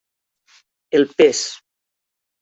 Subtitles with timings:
[0.99, 1.43] El pes.